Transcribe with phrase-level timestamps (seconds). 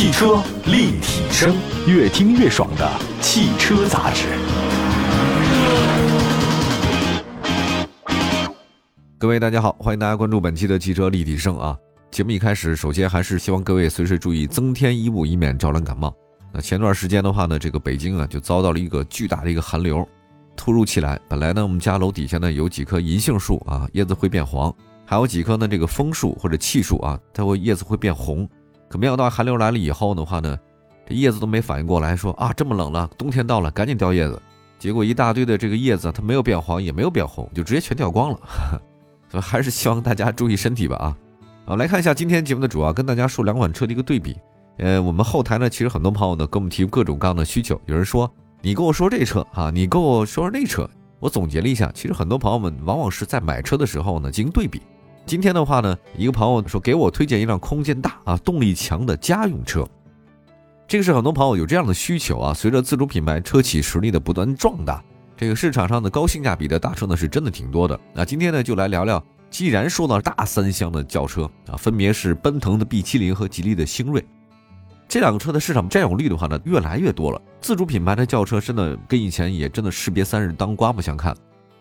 [0.00, 1.54] 汽车立体声，
[1.86, 4.28] 越听越爽的汽车杂志。
[9.18, 11.76] 各位大家好，欢迎大家关注本期的汽车立体声啊。
[12.10, 16.10] 节目一开始，首先还是希望各位随时注意增添衣物，以免着凉感冒。
[16.50, 20.08] 那前段时间的话呢，这个北京啊就遭到了一个巨大的一个寒流，
[20.56, 21.20] 突如其来。
[21.28, 24.72] 本来呢，我们家楼底下呢有几棵银杏树啊，叶子会变黄；
[25.04, 28.48] 还有几棵呢这个枫树或者槭树啊，它会叶子会变红。
[28.90, 30.58] 可没想到寒流来了以后的话呢，
[31.06, 34.42] 这叶子都没反应过来，说啊这么冷了，冬天到了，赶紧掉叶子。
[34.80, 38.40] 结果一大堆的这个叶子它没有变黄，也没有变红，就直接全掉光了。
[39.30, 41.16] 所以还是希望大家注意身体吧啊。
[41.66, 44.36] 好，来看一下今天节目的主要，跟大家说两款车的一个对比。
[44.78, 47.80] 呃，我们后台呢，其实很多朋友呢给我们提各种各样的需求。
[47.86, 48.28] 有人说
[48.60, 50.88] 你跟我说这车啊，你跟我说说那车。
[51.20, 54.80] 我总结了一下，其实很多朋友们往往是在买车的时候呢进行对比。
[55.30, 59.86] 今天的话呢，一个朋友说给我推荐一辆空间大啊、动力强的家用车。
[60.88, 62.52] 这个是很多朋友有这样的需求啊。
[62.52, 65.00] 随着自主品牌车企实力的不断壮大，
[65.36, 67.96] 这个市场上的高性价比的大车呢是真的挺多的。
[68.12, 74.26] 那今天呢就来聊聊，既然说到大三厢的轿车啊，分别是奔腾的 B70 和吉利的星瑞。
[75.06, 77.40] 这两个车的市场占有率的话呢，越来越多了。
[77.60, 81.32] 自主品牌的轿车真的跟以前也真的士别三日当刮目相看。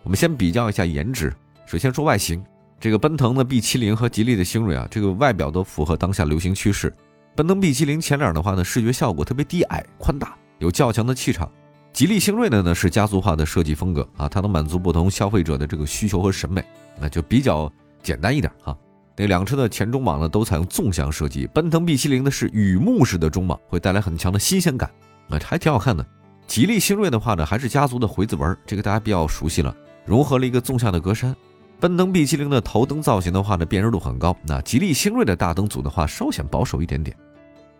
[0.04, 1.34] 我们先比较一下颜值，
[1.66, 2.44] 首先说外形，
[2.80, 6.94] 这个奔腾的 B70 和吉利的星瑞啊，这个外表都符合当下流行趋势。
[7.36, 11.50] 奔腾 B70 前脸的话呢，视觉效果特别低矮宽大，有较强的气场。
[11.92, 16.64] 吉利星瑞的呢是家族化的设计风格啊，它能满足不同消费者的这个需求和审美，
[17.00, 18.76] 那就比较简单一点啊。
[19.18, 24.90] 那两车的前中网呢都采用纵向设计，奔腾 B70 的是雨幕式的中网，会带来很强的新鲜感，
[25.30, 26.06] 啊，还挺好看的。
[26.48, 31.36] 吉利星瑞的话呢，还是家族的回字纹，这个大家比较熟悉了，融合了一个纵向的格栅。
[31.80, 37.16] 奔腾 B70 的头灯造型的话呢，辨识度很高，那吉利星瑞的大灯组的话稍显保守一点点。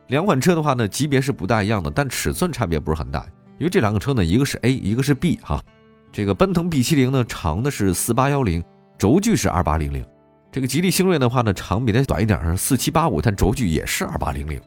[0.08, 3.26] 两款车的话呢，级别是不大一样的，但尺寸差别不是很大，
[3.58, 5.62] 因为这两个车呢，一个是 A，一个是 B 哈。
[6.12, 8.64] 这个奔腾 B70 呢，长的是四八幺零，
[8.98, 10.04] 轴距是二八零零。
[10.52, 14.60] 这个吉利星瑞的话呢，长比它短一点，是四七八五，但轴距也是二八零零。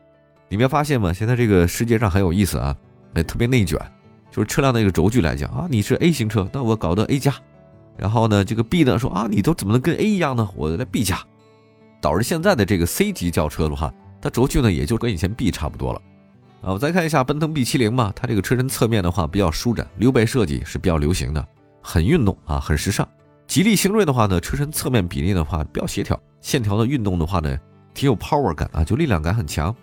[0.48, 1.12] 你没发现吗？
[1.12, 2.76] 现在这个世界上很有意思啊，
[3.15, 3.81] 哎，特别内卷，
[4.31, 7.34] 就是车辆的一个轴距来讲啊，你是 A 型车，那我搞的 A 加，
[7.97, 10.48] 然后呢，这个 B 呢说啊，你都怎么能跟 A 一样呢？
[10.56, 11.20] 我来 B 加，
[12.00, 16.00] 导致现在的这个 C 级轿车的话，它轴距呢也就跟以前 B 差不多了。
[16.62, 21.47] 啊，我再看一下奔腾 B 七零嘛，它这个车身侧面的话比较舒展，溜背设计是比较流行的，
[21.82, 23.06] 很运动啊，很时尚。
[23.47, 27.59] 吉利星瑞的话呢，车身侧面比例的话比较协调，线条的运动的话呢，
[27.92, 29.74] 挺有 power 感啊，就力量感很强。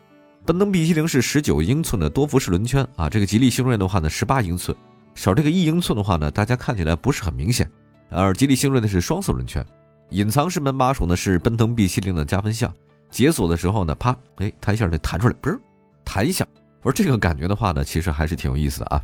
[0.45, 4.75] 奔腾 B70 是十九英寸的多辐式轮圈啊，这个吉利星瑞的话呢，十八英寸，
[5.13, 7.69] 少这个一英寸的话呢，大家看起来不是很明显。
[8.09, 9.65] 而吉利星瑞呢是双色轮圈，
[10.09, 12.73] 隐藏式门把手呢是奔腾 B70 的加分项，
[13.09, 15.59] 解锁的时候呢，啪，哎，弹一下就弹出来，不是
[16.03, 16.45] 弹一下，
[16.81, 19.03] 我说这个感觉的话呢，其实还是挺有意思的啊。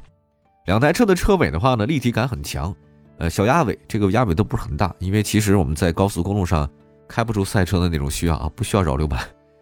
[0.66, 2.76] 两台车的车尾的话呢，立体感很强。
[3.18, 6.70] 呃，小鸭尾，这个鸭尾都不是很大，因为其实我们在高速公路上
[7.08, 9.22] 开不出赛车的那种需要啊，不需要扰流板。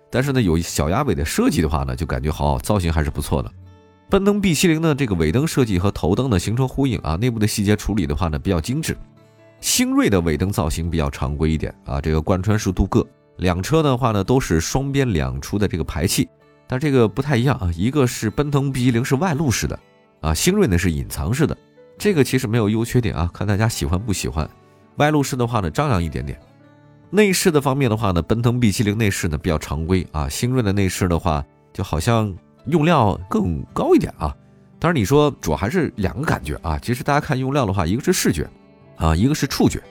[0.10, 3.52] 但是呢，有小鸭尾的设计的话呢，就感觉好，造型还是不错的。
[4.10, 8.98] 奔腾 B70 的这个尾灯设计和头灯呢形成呼应啊，内部的细节处理的话呢比较精致。
[9.64, 13.08] 星瑞的尾灯造型比较常规一点啊，这个贯穿式镀铬。
[13.38, 16.28] 两车的话呢都是双边两出的这个排气，
[16.68, 19.80] 但这个不太一样啊，一个是奔腾 B70 是外露式的
[20.20, 21.58] 啊，星瑞呢是隐藏式的。
[21.98, 24.48] 这个其实没有优缺点啊，看大家喜欢不喜欢。
[24.98, 26.38] 外露式的话呢，张扬一点点。
[27.10, 31.42] 内饰的方面的话呢，奔腾 B70 内饰呢比较常规啊，星瑞的内饰的话
[31.72, 32.36] 就好像
[32.66, 34.36] 用料更高一点啊。
[34.78, 38.46] 当然你说主要还是两个感觉啊，其实大家看用料的话，一个是视觉
[38.96, 39.82] 啊，一个是触觉。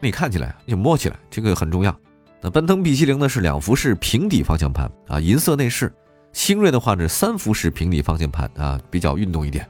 [0.00, 1.96] 你看起来，你摸起来，这个很重要。
[2.40, 5.92] 那奔腾 B70 呢是两幅式平底方向盘啊，银色内饰。
[6.32, 9.68] 星瑞的话呢，三幅式平底方向盘啊，比较运动一点。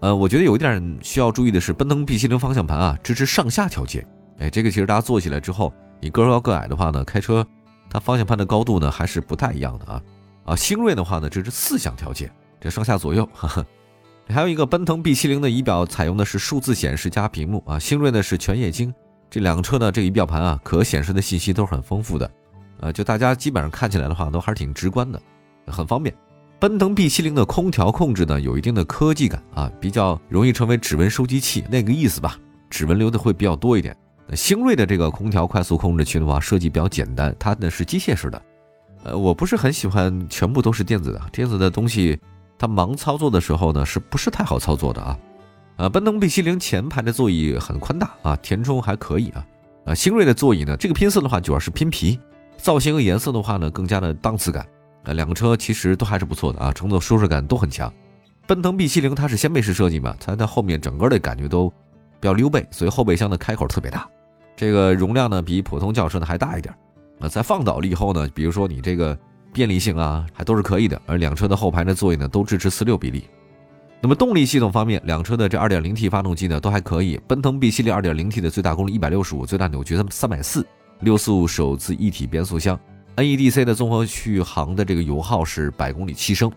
[0.00, 4.04] 呃，我觉得有一点需要注意的是，奔腾 B70 方向盘啊支持上下调节。
[4.38, 7.46] 哎，这个其实大家坐起来之后，你个高个矮的话呢，开车
[7.88, 10.02] 它方向盘的高度呢还是不太一样的啊。
[10.46, 13.28] 啊，星瑞的话呢支持四向调节，这上下左右。
[13.32, 13.64] 哈哈。
[14.30, 18.94] 还有一个奔腾 B70 的仪表采用的是数字显示加屏幕啊，星瑞呢是全液晶。
[19.28, 22.30] 这两个车呢这个仪表盘啊可显示的信息都是很丰富的，
[22.80, 25.20] 呃，就大家基本上看起来的话都还是挺直观的，
[25.66, 26.14] 很方便。
[26.58, 32.36] 奔腾 B70 的空调控制呢，有一定的科技感啊，比较容易成为指纹收集器那个意思吧，
[32.68, 33.96] 指纹留的会比较多一点。
[34.34, 38.42] 星瑞的这个空调快速控制器的话，设计比较简单，它呢是机械式的。
[39.04, 42.18] 呃，我不是很喜欢全部都是电子的，电子的东西
[42.60, 45.18] 它盲操作的时候呢，是不是太好操作的啊？
[45.76, 49.46] 呃，奔腾 B70 前排的座椅很宽大啊，填充还可以啊。
[49.86, 52.20] 啊，星瑞的座椅呢，这个拼色的话主要是拼皮，
[52.58, 54.66] 造型和颜色的话呢更加的档次感。
[55.04, 57.90] 呃，两个车其实都还是不错的啊，乘坐舒适感都很强。
[58.46, 61.70] 奔腾 B70 它是掀背式设计嘛，它在后面整个的感觉都
[62.20, 64.06] 比较溜背，所以后备箱的开口特别大，
[64.54, 66.74] 这个容量呢比普通轿车呢还大一点。
[67.20, 69.18] 啊，在放倒了以后呢，比如说你这个
[69.52, 71.00] 便利性啊，还都是可以的。
[71.06, 73.24] 而两车的后排的座椅呢都支持四六比例。
[74.02, 77.20] 那么动力系统方面，两车的这 2.0T 发动机呢都还可以。
[77.28, 80.64] 奔腾 B 系列 2.0T 的最大功率165，最大扭矩340，
[81.00, 82.80] 六速手自一体变速箱
[83.16, 86.50] ，NEDC 的综合续航的这个油耗是百公里七升。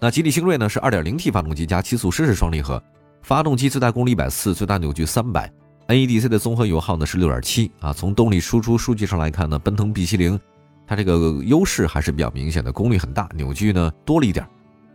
[0.00, 2.82] 那吉利星瑞呢是 2.0T 发动机加七速湿式双离合，
[3.20, 5.52] 发动机最大功率一百四，最大扭矩三百
[5.88, 7.92] ，NEDC 的综合油耗呢是六点七啊。
[7.92, 10.40] 从动力输出数据上来看呢，奔腾 B70
[10.86, 14.46] 它这个优势还是比较明显的，功率很大，扭矩呢多了一点。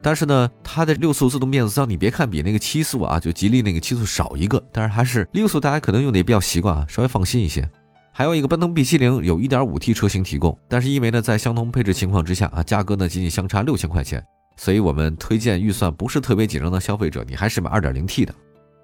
[0.02, 7.68] 但是呢，它的六速自动变速箱，你别看比那个七速啊，就吉利那个七速少一个，但是还是六速，大家可能用的也比较习惯啊，稍微放心一些。
[8.12, 14.24] 还有一个奔腾 B70 有 1.5T 车型提供，但是因为呢在相同配置情况之下啊，价格呢仅仅相差六千块钱。
[14.56, 18.34] 所以我们推荐预算不是特别紧张的消费者，你还是买 2.0T 的。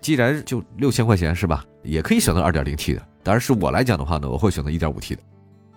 [0.01, 1.65] 既然就六千块钱是吧？
[1.81, 3.01] 也可以选择 2.0T 的。
[3.23, 5.21] 当然是我来讲的话呢，我会选择 1.5T 的。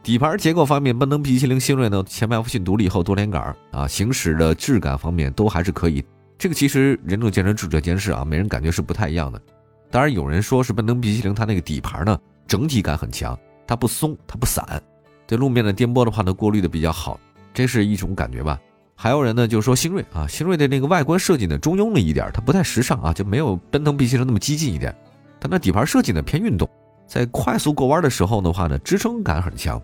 [0.07, 6.05] 底盘结构方面，奔腾 B70 星锐呢，前麦弗逊独立后多连杆啊，行驶的质感方面都还是可以。
[6.39, 9.43] 这个其实仁者见仁，智者见智啊，每人感觉是不太一样的。
[9.91, 12.17] 当然有人说是奔腾 B70 它那个底盘呢，
[12.47, 13.37] 整体感很强，
[13.67, 14.81] 它不松，它不散，
[15.27, 17.19] 对路面的颠簸的话呢，过滤的比较好，
[17.53, 18.61] 这是一种感觉吧。
[18.95, 24.97] 还有人呢，就说星锐啊，星锐的那个外观设计呢中庸了一点，它不太时尚啊，就没有奔腾 B 型那么激进一点。
[25.41, 26.71] 它那底盘设计呢偏运动，
[27.09, 29.83] 在快速过弯的时候的话呢，支撑感很强。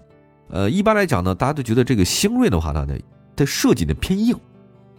[0.53, 2.87] 呃，一般来讲呢，大家都觉得这个星锐的话呢，
[3.35, 4.37] 它设计的偏硬，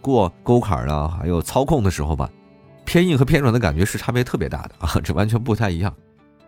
[0.00, 2.28] 过沟坎啊，还有操控的时候吧，
[2.84, 5.94] 偏硬和偏软的感觉是差别特别大的啊，这完全不太一样。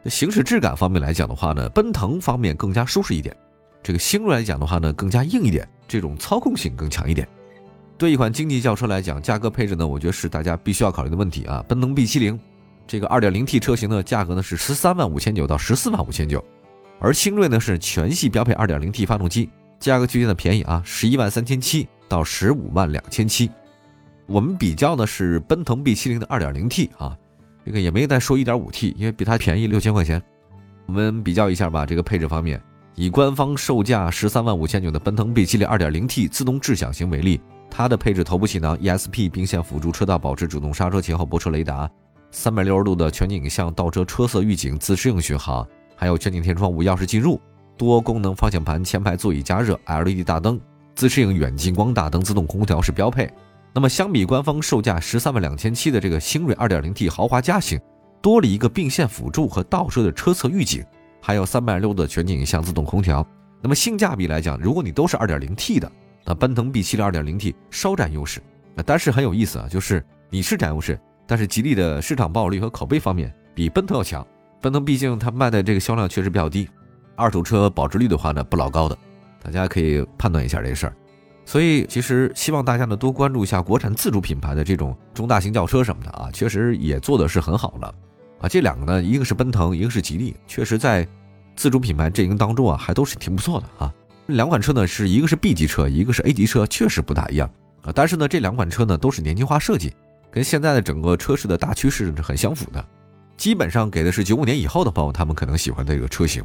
[0.06, 3.35] 行驶质感方面来讲的话呢，奔腾方面更加舒适一点，
[3.81, 7.26] 这个星锐来讲的话呢，更加硬一点，这种操控性更强一点。
[7.97, 11.64] 对一款经济轿车来讲，价格配置呢，我觉得是大家必须要考虑的问题啊。
[11.69, 12.38] 奔腾 B70
[12.88, 16.44] 这个 2.0T 车型的价格呢是十三万五千九到十四万五千九，
[16.98, 23.50] 而星锐呢是全系标配 2.0T 发动机，价格区间的便宜啊，十一万三千七到十五万两千七。
[24.26, 27.16] 我们比较的是奔腾 B70 的 2.0T 啊，
[27.64, 30.22] 这个也没再说 1.5T，因为比它便宜六千块钱。
[30.87, 32.60] 我们比较一下吧，这个配置方面，
[32.94, 37.40] 以官方售价十三万五千九的奔腾 B70 2.0T 自动智享型为例。
[37.69, 41.90] 它的配置头部气囊、ESP 并线辅助、车道保持、主动刹车、前后泊车雷达、
[42.31, 45.66] 三百六十度的全景影像、倒车车色预警、自适应巡航，
[45.96, 47.40] 还有全景天窗、无钥匙进入、
[47.76, 50.60] 多功能方向盘、前排座椅加热、LED 大灯、
[50.94, 53.28] 自适应远近光大灯、自动空调是标配。
[53.72, 57.81] 那么相比官方售价十三万两千七的这个星瑞 2.0T 豪华家型，
[58.22, 60.84] 多了一个并线辅助和倒车的车侧预警，
[61.20, 63.26] 还有三百六的全景影像、自动空调。
[63.60, 65.90] 那么性价比来讲，如果你都是 2.0T 的。
[66.28, 68.42] 那奔腾 B7 2.0T 稍占优势，
[68.84, 74.26] 但是很有意思啊，就是你是占优势，但是吉利的市场报率和口碑方面比奔腾要强。
[74.66, 76.68] 奔腾毕竟它卖的这个销量确实比较低，
[77.14, 78.98] 二手车保值率的话呢不老高的，
[79.40, 80.96] 大家可以判断一下这事儿。
[81.44, 87.94] 所以其实希望大家呢多关注一下国产自主品牌的这种中大型轿车什么的啊，确实也做的是很好了
[88.40, 88.48] 啊。
[88.48, 91.06] 这两个呢，一个是奔腾，一个是吉利，确实在
[91.54, 93.94] 自主品牌阵营当中啊，还都是挺不错的啊。
[94.26, 97.49] 两款车呢，是一个是 B 级车，一个是 A 级车，确实不大一样
[97.82, 97.92] 啊。
[97.94, 99.94] 但是呢，这两款车呢都是年轻化设计，
[100.28, 102.85] 跟现在的整个车市的大趋势是很相符的。
[103.37, 106.45] 基本上给的是九五年以后的朋友，他们可能喜欢这个车型。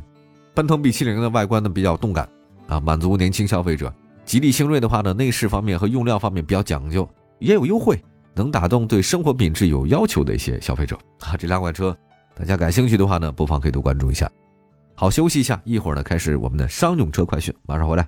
[0.53, 2.27] 奔腾 B70 的外观呢比较动感
[2.67, 3.93] 啊，满足年轻消费者。
[4.25, 7.07] 吉利星瑞的话呢，内饰方面和用料方面比较讲究，
[7.39, 8.01] 也有优惠，
[8.33, 11.35] 能打动对生活品质有要求的一些消费者 啊。
[11.37, 11.95] 这两款车，
[12.35, 14.29] 大家感兴趣的话呢，不妨可以多关注一下。
[14.93, 18.07] 好，休息一下，一会儿呢开始我们的商用车快讯，马上回来。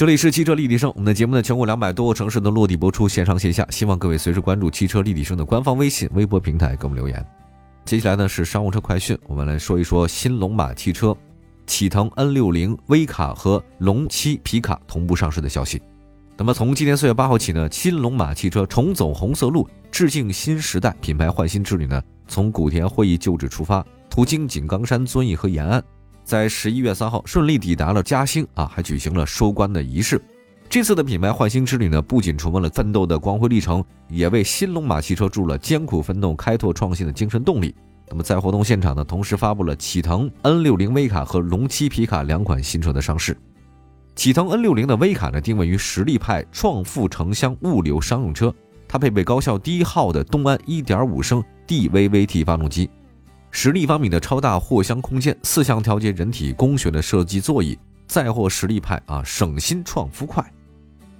[0.00, 7.22] 这里是汽车立体声，我们的节目呢，全国两百多个城市的落地播出，线上线下，希望各位随时关注汽车立体声的官方微信、微博平台，给我们留言。
[7.84, 11.14] 接下来呢是商务车快讯，我们来说一说新龙马汽车
[11.66, 15.82] 启腾 N60 微卡和龙七皮卡同步上市的消息。
[16.34, 25.84] 那么从今年四月八号起呢，新龙马汽车重走红色路，致敬新时代品牌焕新之旅呢，从古田会议旧址出发，途经井冈山、遵义和延安。
[26.30, 30.22] 在十一月三号顺利抵达了嘉兴啊，还举行了收官的仪式。
[30.68, 37.74] 这次的品牌焕新之旅呢，不仅重温了奋斗的光辉历程，也为新龙马汽车注入了艰苦奋斗、开拓创新的精神动力。
[38.08, 43.36] 那么在活动现场呢，同时发布了启腾 N60 威卡和龙七皮卡两款新车的上市。
[44.14, 48.54] 启腾 N60 的威卡呢，定位于实力派创富城乡物流商用车，
[48.86, 52.88] 它配备高效低耗的东安1.5升 DVVT 发动机。
[53.52, 57.76] 十立方米的超大货箱空间、四项调节人体工学的设计座椅，
[58.06, 60.44] 载货实力派啊，省心创富快。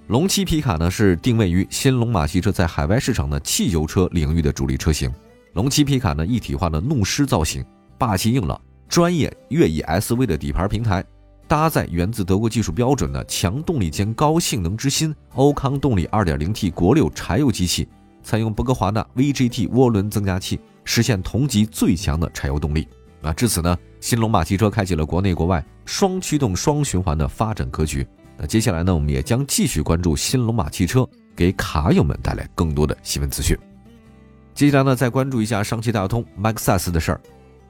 [0.07, 5.11] 龙七皮卡呢，是定位于新龙马汽车在海外市场的汽油车领域的主力车型。
[5.53, 7.63] 龙七皮卡呢，一体化的怒狮造型，
[7.97, 11.03] 霸气硬朗，专业越野 SUV 的底盘平台，
[11.47, 17.87] 搭载源自德国技术标准的强动力兼高性能之心欧康动力 2.0T 国六柴油机器，
[18.23, 22.87] 采用博格华纳 VGT 涡轮增压器，实现同级最强的柴油动力。
[23.21, 28.05] 啊，至此呢，新龙马汽车开启了国内国外双驱动双循环的发展格局。
[28.35, 33.55] 那接下来呢，我们也将继续关注新龙马汽车，给卡友们带来更多的新闻资讯。
[34.55, 37.21] 接下来呢，再关注一下上汽大通 MAXUS 的事儿。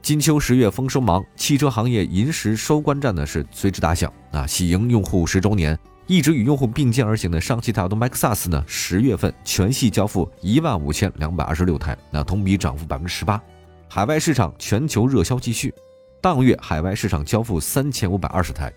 [0.01, 4.47] 金秋十月丰收忙，汽车行业银石收官战呢是随之打响啊！
[4.47, 5.77] 喜迎用户十周年，
[6.07, 13.41] 一直与用户并肩而行的上汽大通 MAXUS 呢，十月份全系交付一万五千两百二十六台，那同比涨幅百分之十八。
[13.87, 15.73] 海外市场全球热销继续，
[16.21, 18.71] 当月海外市场交付三千五百二十台，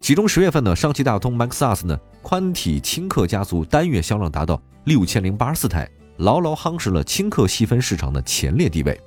[0.00, 5.88] 其中十月份呢，上汽大通 MAXUS 呢宽体轻客家族单月销量达到六千零八十四台。
[6.18, 9.00] 牢牢夯实了轻客细分市场的前列地位，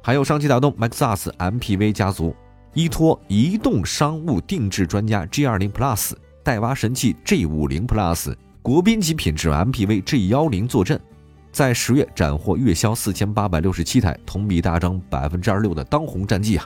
[0.00, 2.36] 还有上汽大通 MAXUS MPV 家族，
[2.72, 6.12] 依托移动商务定制专家 G20 Plus，
[6.46, 11.00] 带娃神器 G50 Plus，国宾级品质 MPV G10 坐镇，
[11.50, 16.64] 在十月斩获月销四千八百六十七台，同比大涨百分之二十六的当红战绩啊！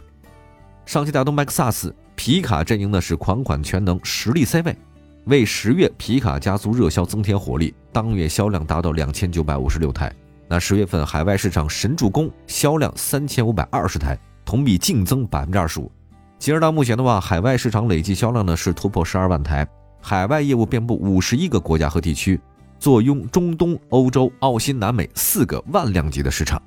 [0.84, 4.76] 上汽大通 MAXUS 皮卡阵营呢是款款全能，实力 C 位。
[5.24, 10.14] 为十月皮卡家族热销增添活力，当月销量达到两千九百五十六台。
[10.46, 15.90] 那十月份海外市场神助攻，销量三千五百二十台，同比净增百分之二十五。
[16.40, 19.68] 截止到目前的话，海外市场累计销量呢是突破十二万台，
[20.00, 22.40] 海外业务遍布五十一个国家和地区，
[22.78, 26.60] 坐拥中东、欧洲、澳新、南美四个万辆级的市场。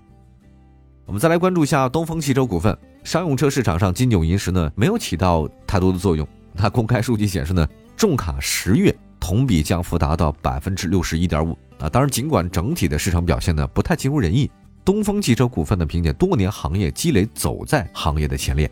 [1.08, 6.26] 我们再来关注一下东风汽车股份，商用车市场上金九银十呢没有起到太多的作用。
[6.54, 7.68] 那公开数据显示呢。
[7.96, 11.88] 重卡十月同比降幅达到百分之六十一点五啊！
[11.88, 14.50] 当然，尽管整体的市场表现呢不太尽如人意，
[14.84, 18.70] 东风汽车股份呢凭借多年行业积累，走在行业的前列。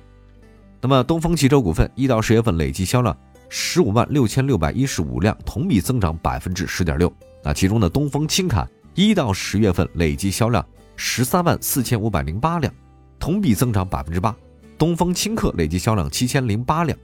[0.83, 3.15] 那么，东风汽车股份一到十月份累计销量
[3.49, 7.11] 十五万六千六百一十五辆，同比增长百分之十点六。
[7.43, 12.73] 那其中呢东风轻卡一到十月份累计销量十三万四千五百零八辆，
[13.19, 14.35] 同比增长百分之八。
[14.75, 16.97] 东风轻客累计销量七千零八辆。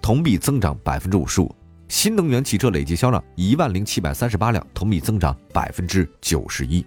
[0.00, 1.54] 同比增长百分之五十五，
[1.88, 6.86] 新能源汽车累计销量一万零七百三十八辆，同比增长百分之九十一。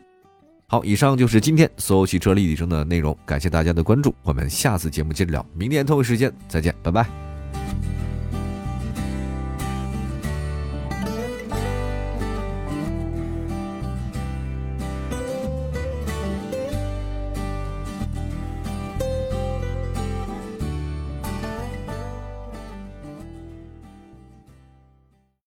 [0.71, 7.30] 好，以上就是今天所有汽车立体声的内容，感谢大家的关注，我们下次节目接着聊，明天同一时间再见，拜拜。